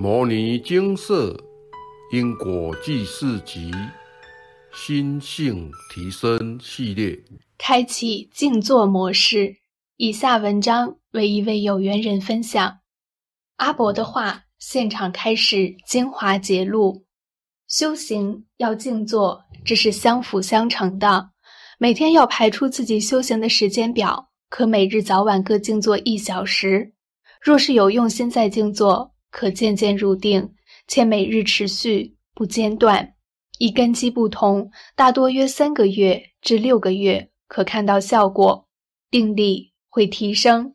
[0.00, 1.36] 摩尼精舍
[2.12, 3.72] 因果记事集
[4.72, 7.18] 心性提升系列，
[7.58, 9.56] 开启静坐模式。
[9.96, 12.78] 以下文章为一位有缘人分享。
[13.56, 17.04] 阿伯的话，现场开始精华节录。
[17.66, 21.30] 修行要静坐，这是相辅相成的。
[21.76, 26.92] 每天要排出自己修行的时间表，可每日早晚各静坐一小时。
[27.42, 30.54] 若是有用心在静坐，可渐渐入定，
[30.86, 33.14] 且每日持续不间断。
[33.58, 38.68] 以根基不同，大多约三个月至六个月可看到效果，
[39.10, 40.74] 定力会提升。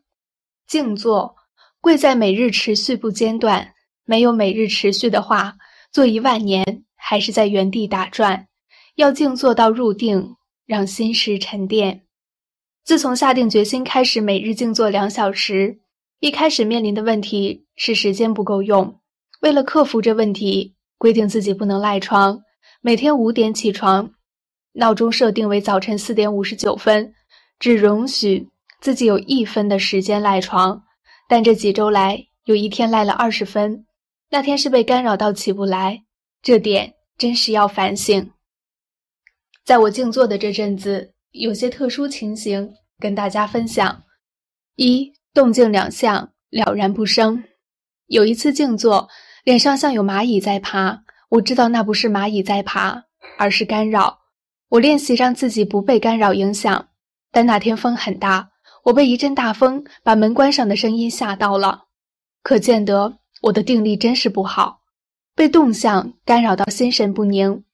[0.66, 1.34] 静坐
[1.80, 5.56] 贵在每日持续不间断，没有每日持续的话，
[5.92, 8.48] 做一万年还是在原地打转。
[8.96, 10.36] 要静坐到入定，
[10.66, 12.02] 让心识沉淀。
[12.84, 15.80] 自从下定决心开始每日静坐两小时。
[16.20, 19.00] 一开始面临的问题是时间不够用，
[19.40, 22.42] 为了克服这问题，规定自己不能赖床，
[22.80, 24.12] 每天五点起床，
[24.72, 27.14] 闹钟设定为早晨四点五十九分，
[27.58, 28.48] 只容许
[28.80, 30.82] 自己有一分的时间赖床。
[31.28, 33.86] 但这几周来，有一天赖了二十分，
[34.30, 36.04] 那天是被干扰到起不来，
[36.42, 38.30] 这点真是要反省。
[39.64, 44.02] 在我静坐的这阵子，有些特殊情形跟大家分享：
[44.76, 45.12] 一。
[45.34, 47.42] 动静两相了然不生。
[48.06, 49.08] 有一次静坐，
[49.44, 53.04] 脸上像有蚂蚁在爬，我知道那不是蚂蚁在爬，
[53.38, 54.20] 而是干扰。
[54.68, 56.88] 我练习让自己不被干扰影响，
[57.30, 58.50] 但那天风很大，
[58.84, 61.84] 我被一阵大风把门关上的声音吓到了。
[62.42, 64.80] 可见得我的定力真是不好，
[65.34, 67.64] 被动向干扰到心神不宁，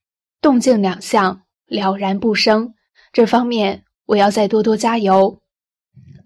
[0.41, 2.75] 动静两相了然不生。
[3.12, 5.41] 这方面我要再多多加油。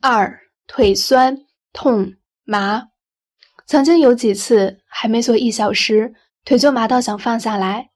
[0.01, 0.41] 二。
[0.67, 1.37] 腿酸、
[1.75, 2.83] 痛、麻，
[3.67, 7.91] 曾经有几次还没做一小时，腿就麻到想放下来。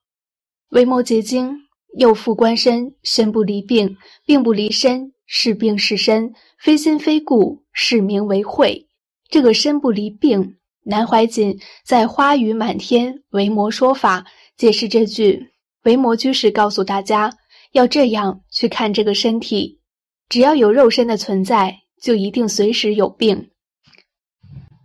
[0.70, 1.55] 维摩诘经，
[1.97, 8.86] 右复观身，身不离病，病不离身，是病是身，非心非故，是名为慧。
[9.29, 14.20] 这个身不离病，南怀瑾在《花雨满天维摩说法》
[14.56, 15.50] 解释这句，
[15.85, 17.36] 维摩居士告诉大家，
[17.73, 19.80] 要这样去看这个身体，
[20.29, 21.80] 只要有肉身的存在。
[22.00, 23.50] 就一定随时有病。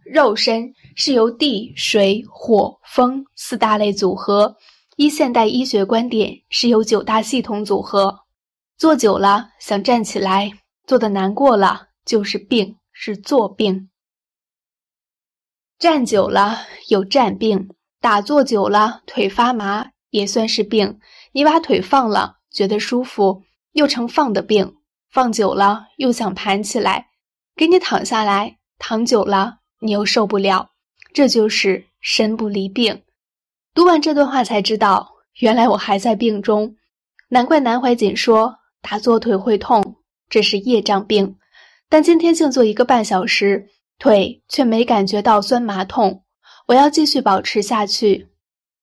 [0.06, 4.56] 肉身是由地、水、火、风四大类组合，
[4.98, 8.20] 依现代医学观点是由九大系统组合。
[8.78, 10.52] 坐久了想站起来，
[10.86, 13.90] 坐的难过了就是病，是坐病。
[15.80, 16.60] 站久了
[16.90, 17.70] 有站病，
[18.02, 21.00] 打坐久了腿发麻也算是病。
[21.32, 24.76] 你把腿放了，觉得舒服，又成放的病。
[25.10, 27.08] 放久了又想盘起来，
[27.56, 30.72] 给你躺下来，躺久了你又受不了，
[31.14, 33.04] 这就是身不离病。
[33.74, 36.78] 读完这段话才知道，原来我还在病中，
[37.28, 39.98] 难怪南怀瑾说打坐腿会痛，
[40.30, 41.36] 这是业障病。
[41.90, 43.68] 但今天静坐一个半小时，
[44.00, 46.24] 腿却没感觉到酸麻痛，
[46.68, 48.30] 我要继续保持下去。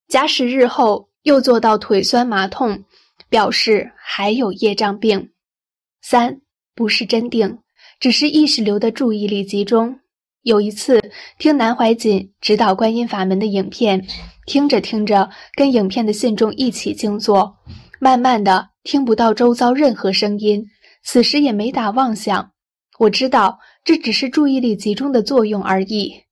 [0.07, 2.85] 假使日后又做到腿酸麻痛，
[3.29, 5.31] 表示还有业障病。
[6.03, 6.41] 三
[6.75, 7.59] 不是真定，
[7.99, 10.01] 只是意识流的注意力集中。
[10.43, 11.01] 有一次
[11.39, 14.07] 听南怀瑾指导观音法门的影片，
[14.47, 17.59] 听着听着，跟影片的信众一起静坐，
[17.99, 20.65] 慢慢的听不到周遭任何声音，
[21.05, 22.53] 此时也没打妄想。
[22.99, 26.25] 我知道这只是注意力集中的作用而已，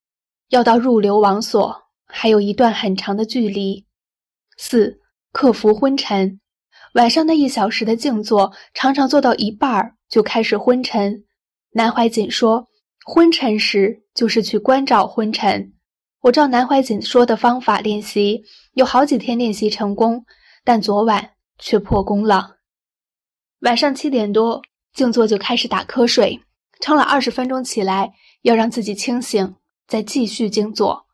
[0.49, 1.77] 要到入流王所
[2.07, 3.85] 还有一段很长的距离。
[4.57, 5.01] 四
[5.33, 6.41] 克服昏沉。
[6.95, 11.25] 晚上那一小时的静坐，常常做到一半儿就开始昏沉。
[11.73, 12.67] 南怀瑾说，
[13.11, 15.73] 昏沉时就是去关照昏沉。
[16.21, 18.43] 我照南怀瑾说的方法练习，
[18.75, 20.27] 有好几天练习成功，
[20.63, 22.59] 但昨晚却破功了。
[23.61, 24.61] 晚上七点多
[24.93, 26.39] 静坐就开始打瞌睡，
[26.83, 29.55] 撑了二十分钟起来，要让自己清醒，
[29.87, 31.07] 再继续静坐。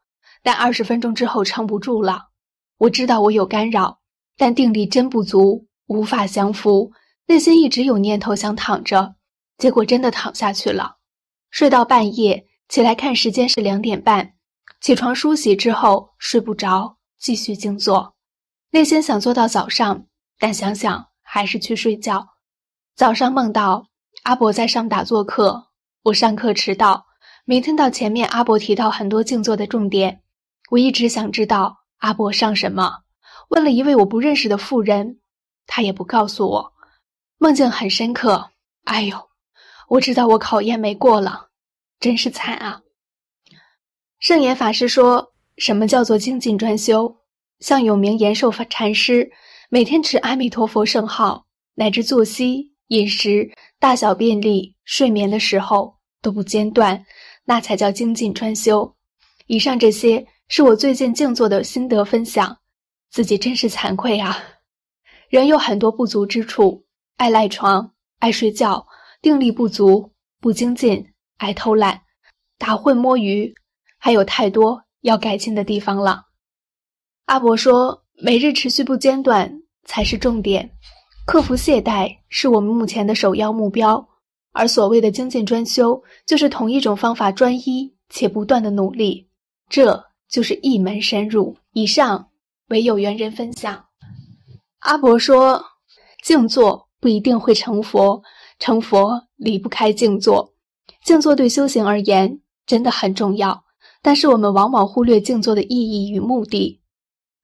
[0.43, 2.31] 但二十分钟之后撑不住了，
[2.79, 4.01] 我知道我有干扰。
[4.37, 6.91] 但定力真不足，无法降服，
[7.29, 9.15] 内心一直有念头想躺着，
[9.59, 10.97] 结果真的躺下去了，
[11.55, 14.35] 睡到半夜，起来看时间是两点半，
[14.81, 18.13] 起床梳洗之后睡不着，继续静坐，
[18.71, 20.05] 内心想做到早上，
[20.37, 22.27] 但想想还是去睡觉。
[22.97, 23.87] 早上梦到
[24.25, 25.69] 阿伯在上打坐课，
[26.03, 27.07] 我上课迟到，
[27.45, 30.23] 没听到前面阿伯提到很多静坐的重点，
[30.71, 33.03] 我一直想知道阿伯上什么。
[33.51, 35.21] 问了一位我不认识的妇人，
[35.69, 36.73] 他也不告诉我。
[37.39, 38.51] 梦境很深刻，
[38.87, 39.17] 哎呦，
[39.89, 41.51] 我知道我考验没过了，
[42.01, 42.81] 真是惨啊！
[44.19, 47.17] 圣严法师说，什么叫做精进专修？
[47.61, 49.31] 像有名延寿禅师，
[49.69, 57.05] 每天持阿弥陀佛圣号，乃至作息、饮食、大小便利、睡眠的时候都不间断，
[57.45, 58.95] 那才叫精进专修。
[59.47, 62.59] 以上这些是我最近静坐的心得分享，
[63.11, 64.43] 自己真是惭愧啊！
[65.29, 66.85] 人有很多不足之处，
[67.17, 68.87] 爱赖床、爱睡觉、
[69.25, 72.03] 定力不足、不精进、爱偷懒、
[72.59, 73.55] 打混摸鱼，
[73.97, 76.27] 还有太多要改进的地方了。
[77.25, 80.71] 阿伯说：“每日持续不间断才是重点，
[81.25, 84.07] 克服懈怠是我们目前的首要目标，
[84.53, 89.31] 而所谓的精进专修，就是同一种方法专一且不断的努力。”
[89.71, 91.57] 这就是一门深入。
[91.73, 92.29] 以上
[92.69, 93.87] 为有缘人分享。
[94.81, 95.65] 阿伯说
[96.23, 98.23] ：“静坐不一定会成佛，
[98.65, 100.55] 成佛离不开静坐。
[101.05, 103.63] 静坐对修行而言真的很重要，
[104.01, 106.81] 但是我们往往忽略静坐的意义与目的。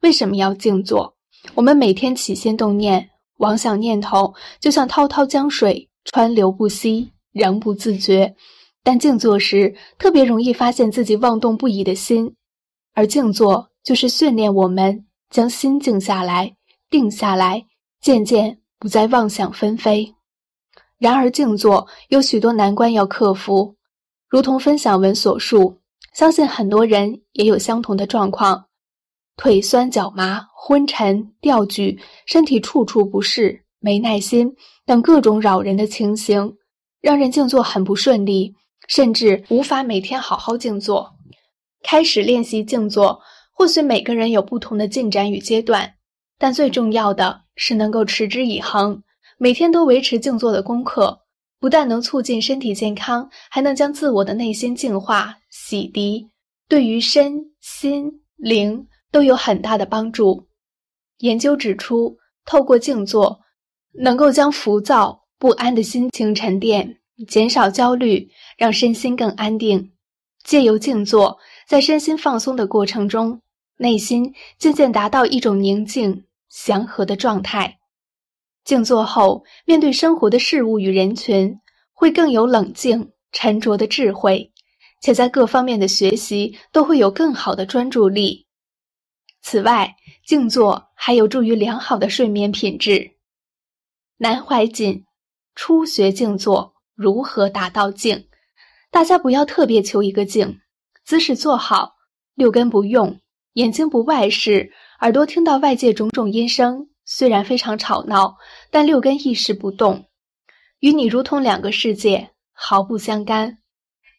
[0.01, 1.15] 为什么要静坐？
[1.55, 8.35] 我们每天起心动念、妄想念头，就像滔滔江水，川流不息，仍不自觉。”
[8.83, 12.35] 但静坐时，特别容易发现自己妄动不已的心，
[12.95, 16.57] 而静坐就是训练我们将心静下来、
[16.89, 17.67] 定下来，
[18.01, 20.15] 渐渐不再妄想纷飞。
[21.01, 23.75] 然而，静坐有许多难关要克服，
[24.29, 25.77] 如同分享文所述，
[26.15, 28.67] 相信很多人也有相同的状况：
[29.37, 34.55] 腿酸、脚麻、昏沉、吊举，身体处处不适、没耐心
[34.85, 36.55] 等各种扰人的情形，
[37.01, 38.55] 让人静坐很不顺利。
[38.89, 41.15] 甚至无法每天好好静坐。
[41.81, 43.21] 开始练习静坐，
[43.53, 45.95] 或许每个人有不同的进展与阶段，
[46.39, 49.01] 但最重要的是能够持之以恒，
[49.43, 51.19] 每天都维持静坐的功课，
[51.59, 56.29] 不但能促进身体健康，还能将自我的内心净化、洗涤，
[56.69, 60.47] 对于身心灵都有很大的帮助。
[61.21, 63.41] 研究指出，透过静坐，
[63.95, 66.99] 能够将浮躁不安的心情沉淀。
[67.27, 69.91] 减少焦虑，让身心更安定。
[70.45, 73.41] 借由静坐，在身心放松的过程中，
[73.79, 77.80] 内心渐渐达到一种宁静、祥和的状态。
[78.65, 81.59] 静坐后，面对生活的事物与人群，
[81.93, 84.53] 会更有冷静、沉着的智慧，
[85.01, 88.47] 且在各方面的学习都会有更好的专注力。
[89.43, 89.97] 此外，
[90.27, 93.13] 静坐还有助于良好的睡眠品质。
[94.19, 95.05] 南怀瑾
[95.55, 96.75] 初学静坐。
[96.95, 98.27] 如何达到静？
[98.91, 100.59] 大家不要特别求一个静，
[101.03, 101.95] 姿势坐好，
[102.35, 103.19] 六根不用，
[103.55, 104.71] 眼睛不外视，
[105.01, 108.37] 耳朵听到外界种种音声，虽然非常吵闹，
[108.71, 110.07] 但六根意识不动，
[110.79, 113.59] 与你如同两个世界，毫不相干。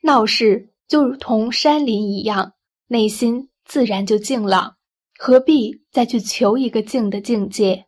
[0.04, 2.52] 闹市就如同山林一样，
[2.88, 4.76] 内心自然就静了，
[5.18, 7.86] 何必再去求一个静的境界？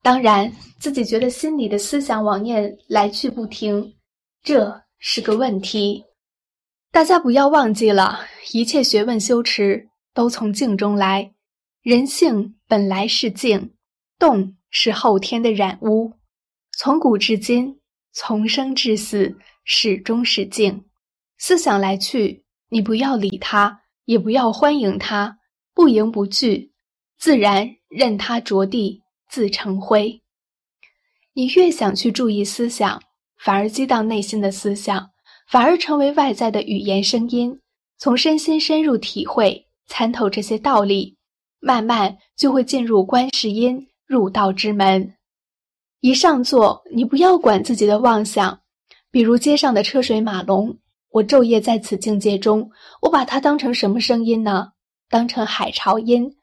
[0.00, 3.96] 当然，自己觉得心里的思想妄念来去不停。
[4.44, 6.04] 这是个问题，
[6.92, 8.20] 大家不要忘记了，
[8.52, 11.34] 一切学问修持都从静中来。
[11.82, 13.72] 人性本来是静，
[14.20, 16.12] 动是后天的染污。
[16.78, 17.80] 从古至今，
[18.12, 20.84] 从生至死，始终是静。
[21.38, 25.38] 思想来去，你不要理他，也不要欢迎他，
[25.74, 26.72] 不迎不拒，
[27.18, 30.22] 自然任他着地，自成灰。
[31.32, 33.02] 你越想去注意思想。
[33.42, 35.12] 反而激荡内心的思想，
[35.48, 37.58] 反而成为外在的语言声音。
[37.96, 41.16] 从身心深入体会、参透这些道理，
[41.58, 45.14] 慢慢就会进入观世音入道之门。
[46.00, 48.58] 一上座，你不要管自己的妄想，
[49.08, 50.76] 比如街上的车水马龙。
[51.10, 52.68] 我昼夜在此境界中，
[53.02, 54.72] 我把它当成什么声音呢？
[55.08, 56.36] 当成海潮音。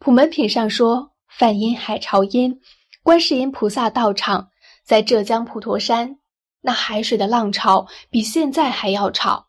[0.00, 2.60] 普门品上说：“梵音海潮音。”
[3.04, 4.48] 观世音菩萨道场
[4.84, 6.18] 在浙江普陀山。
[6.60, 9.46] 那海水的浪潮比现在还要吵，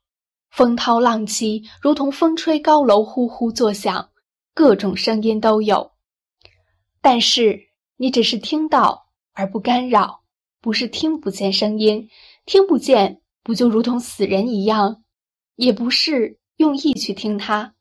[0.51, 4.09] 风涛浪起，如同风吹高楼呼呼作响，
[4.53, 5.92] 各种声音都有。
[7.03, 7.67] 但是
[7.97, 10.23] 你只是听到而不干扰，
[10.61, 12.09] 不是听不见声音，
[12.45, 15.03] 听不见不就如同死人一样？
[15.57, 17.75] 也不是用意去听它，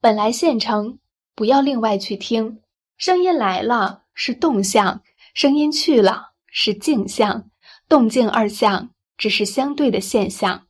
[0.00, 0.98] 本来现成，
[1.34, 2.62] 不要另外去听。
[2.96, 5.02] 声音来了是动向，
[5.34, 7.50] 声音去了是静向。
[7.86, 10.66] 动静二相只是相对的现象。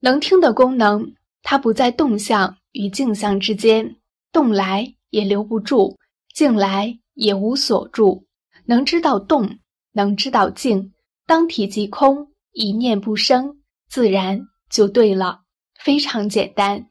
[0.00, 3.96] 能听的功能，它不在动向与静向之间，
[4.36, 5.96] 动来也留不住，
[6.34, 8.26] 静来也无所住。
[8.66, 9.48] 能知道动，
[9.92, 10.92] 能知道静，
[11.26, 14.38] 当体即空，一念不生，自然
[14.68, 15.40] 就对了。
[15.82, 16.86] 非常简单。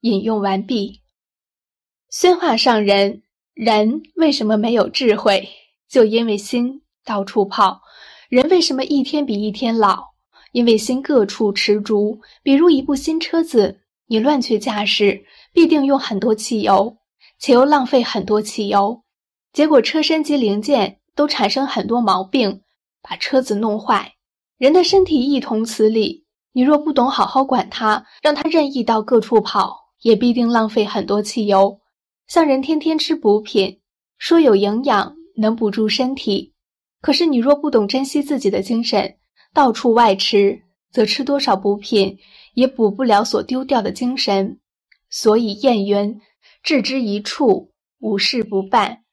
[0.00, 1.02] 引用完毕。
[2.10, 3.22] 宣化上人，
[3.54, 5.48] 人为什么没有智慧？
[5.88, 7.80] 就因为心到处跑。
[8.28, 10.02] 人为什么一天比一天老？
[10.50, 12.20] 因为心各处持逐。
[12.42, 16.96] 比如一部新车子，你乱去驾驶，必定用很多汽油，
[17.38, 19.02] 且又浪费很多汽油，
[19.52, 22.62] 结果车身及零件都产生很多毛病，
[23.02, 24.14] 把车子弄坏。
[24.58, 26.22] 人的身体亦同此理。
[26.54, 31.80] 你若不懂好好管它，让它任意到各处跑，也必定浪费很多汽油。
[32.26, 33.80] 像人天天吃补品，
[34.18, 36.52] 说有营养，能补助身体。
[37.00, 39.16] 可是你若不懂珍惜自己的精神，
[39.54, 42.18] 到处外吃，则吃多少补品
[42.52, 44.60] 也补不了所丢掉的精神。
[45.12, 46.20] 所以谚云
[46.64, 49.04] ：“置之一处，无事不办。”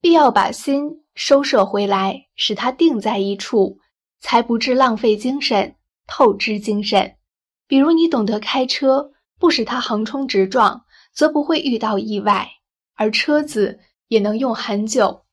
[0.00, 3.80] 必要把心收摄回来，使它定在一处，
[4.20, 5.74] 才不致浪费精神、
[6.06, 7.16] 透支精神。
[7.66, 10.84] 比如你懂得开车，不使它横冲直撞。
[11.16, 12.46] 则不会遇到意外，
[12.94, 15.24] 而车子也能用很久。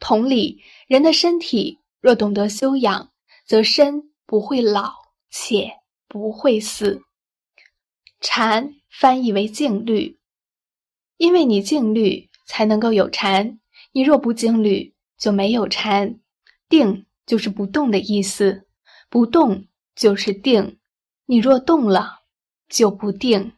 [0.00, 3.12] 同理，人的身体若懂得修养，
[3.46, 4.92] 则身不会老，
[5.30, 5.70] 且
[6.08, 7.00] 不会死。
[8.20, 10.18] 禅翻译为静虑，
[11.16, 13.58] 因为你静虑，才能够有禅。
[13.92, 16.18] 你若不静虑，就没有禅。
[16.68, 18.66] 定就是不动的意思，
[19.08, 20.78] 不动就是定。
[21.26, 22.20] 你若动了，
[22.68, 23.52] 就不定。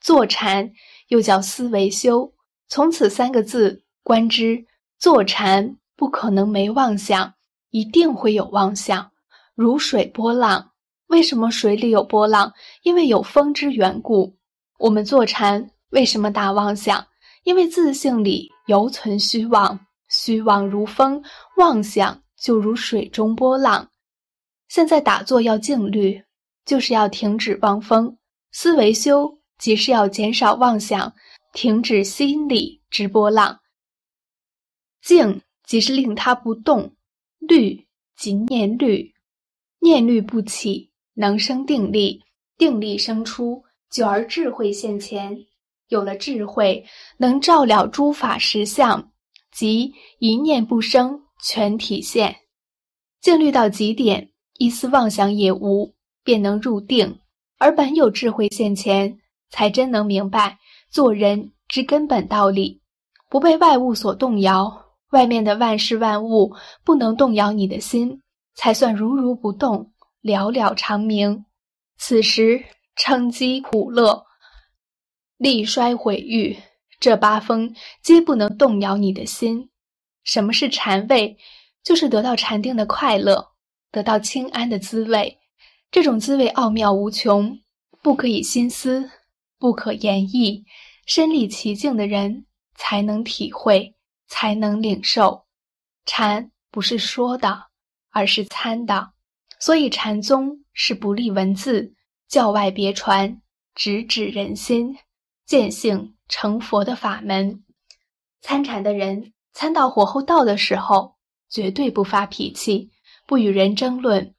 [0.00, 0.72] 坐禅。
[1.08, 2.34] 又叫思维修，
[2.68, 4.66] 从此三个字观之，
[4.98, 7.32] 坐禅不可能没妄想，
[7.70, 9.10] 一定会有妄想，
[9.54, 10.72] 如水波浪。
[11.06, 12.52] 为什么水里有波浪？
[12.82, 14.36] 因为有风之缘故。
[14.78, 17.06] 我们坐禅为什么打妄想？
[17.44, 21.22] 因为自性里犹存虚妄，虚妄如风，
[21.56, 23.90] 妄想就如水中波浪。
[24.68, 26.22] 现在打坐要静虑，
[26.64, 28.16] 就是要停止望风，
[28.52, 29.38] 思维修。
[29.58, 31.12] 即是要减少妄想，
[31.52, 33.58] 停止心理之波浪。
[35.02, 36.94] 静即是令它不动，
[37.40, 37.84] 虑
[38.16, 39.12] 即念虑，
[39.80, 42.22] 念虑不起，能生定力，
[42.56, 45.36] 定力生出，久而智慧现前。
[45.88, 46.84] 有了智慧，
[47.16, 49.10] 能照了诸法实相，
[49.50, 52.36] 即一念不生，全体现。
[53.20, 57.18] 静虑到极点，一丝妄想也无，便能入定，
[57.58, 59.18] 而本有智慧现前。
[59.50, 60.58] 才真能明白
[60.90, 62.82] 做人之根本道理，
[63.30, 64.70] 不被外物所动摇。
[65.12, 66.54] 外面的万事万物
[66.84, 68.20] 不能动摇你的心，
[68.54, 69.90] 才算如如不动，
[70.20, 71.46] 了了长明。
[71.96, 72.62] 此时
[72.98, 74.26] 称饥苦乐、
[75.36, 76.58] 力衰毁誉，
[76.98, 79.70] 这八风皆不能动摇你的心。
[80.24, 81.38] 什么是禅味？
[81.82, 83.52] 就是得到禅定的快乐，
[83.90, 85.38] 得到清安的滋味。
[85.90, 87.58] 这种滋味奥妙无穷，
[88.02, 89.10] 不可以心思。
[89.60, 90.64] 不可言意，
[91.06, 93.94] 身历其境的人才能体会，
[94.28, 95.46] 才能领受。
[96.04, 97.66] 禅不是说的，
[98.10, 99.10] 而是参的。
[99.58, 101.94] 所以禅宗是不立文字，
[102.28, 103.40] 教外别传，
[103.74, 104.96] 直指人心，
[105.46, 107.64] 见性成佛的法门。
[108.40, 111.16] 参禅的人，参到火候到的时候，
[111.48, 112.90] 绝对不发脾气，
[113.26, 114.34] 不与人争论。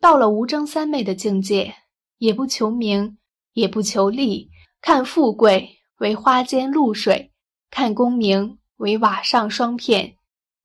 [0.00, 1.74] 到了无争三昧的境界，
[2.18, 3.16] 也不求名。
[3.56, 4.50] 也不求利，
[4.82, 7.32] 看富贵为花间露水，
[7.70, 10.18] 看功名为瓦上霜片，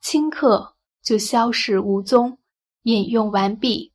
[0.04, 2.38] 顷刻就消逝无踪。
[2.82, 3.94] 引用完毕。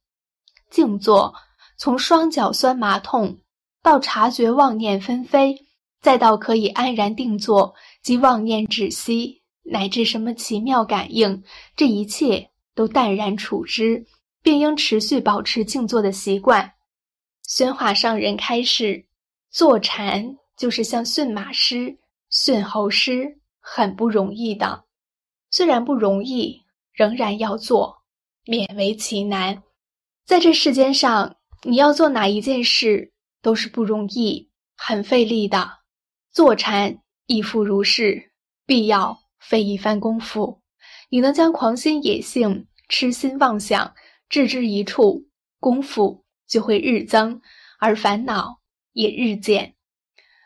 [0.71, 1.35] 静坐，
[1.77, 3.39] 从双脚酸麻痛，
[3.83, 5.67] 到察觉妄念纷飞，
[6.01, 11.43] 再到可以安然定坐及妄念止息，乃至什么奇妙感应，
[11.77, 14.05] 这一切都淡然处之，
[14.43, 16.73] 并应持续保持静坐的习惯。
[17.43, 19.07] 宣化上人开示：
[19.51, 21.97] 坐禅就是像驯马师、
[22.31, 24.85] 驯猴师，很不容易的。
[25.51, 26.61] 虽然不容易，
[26.93, 28.03] 仍然要做，
[28.47, 29.63] 勉为其难。
[30.25, 31.36] 在这世间上，
[31.67, 35.79] 你要做哪一件事，都是不容易、很费力的。
[36.31, 38.31] 坐禅亦复如是，
[38.65, 40.63] 必要费一番功夫。
[41.09, 43.95] 你能将狂心、野性、痴心妄想
[44.29, 45.27] 置之一处，
[45.59, 46.25] 功夫。
[46.47, 47.41] 就会日增，
[47.81, 48.61] 而烦恼
[48.93, 49.75] 也日减。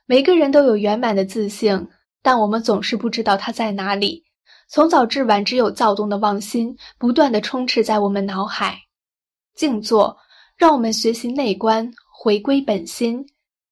[0.07, 1.91] 每个人都有圆满的自性，
[2.23, 4.25] 但我们总是不知道它在哪里。
[4.67, 8.79] 从早至晚，只有躁动的妄心不断的充斥在我们脑海。
[9.55, 10.17] 静坐，
[10.61, 13.25] 让我们学习内观，回归本心。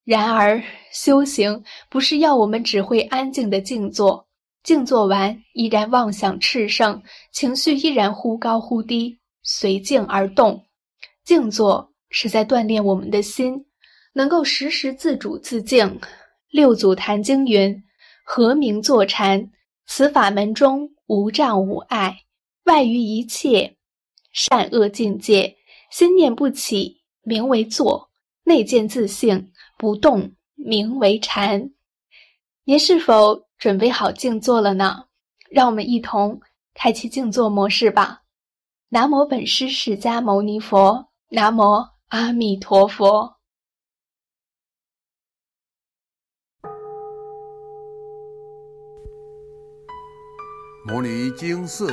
[0.05, 0.59] 然而，
[0.91, 4.27] 修行不是要我们只会安静的静坐，
[4.63, 10.65] 静坐完依然妄想炽盛，情绪依然忽高忽低，随静而动。
[11.27, 11.93] 静坐。
[12.11, 13.67] 是在锻炼我们的心，
[14.15, 16.01] 能够时时自主自静。
[16.49, 17.85] 六祖坛经云
[18.25, 19.51] ：“和名坐禅，
[19.87, 22.17] 此法门中无障无碍，
[22.65, 23.77] 外于一切
[24.33, 25.55] 善恶境界，
[25.91, 28.11] 心念不起，名为坐；
[28.45, 31.71] 内见自性，不动，名为禅。”
[32.65, 35.07] 您是否准备好静坐了呢？
[35.51, 36.41] 让我们一同
[36.75, 38.23] 开启静坐模式吧。
[38.91, 41.63] 南无本师释迦牟尼佛，南无
[42.09, 43.37] 阿弥陀佛。
[50.87, 51.93] 摩尼经寺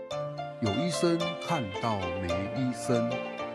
[0.61, 3.11] 有医生看到没医生，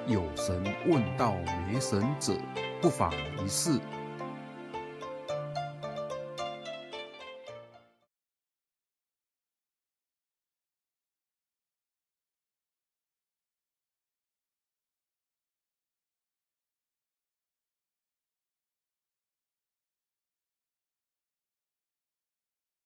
[0.08, 1.36] 有神问到
[1.70, 2.32] 没神者，
[2.82, 3.78] 不妨一试。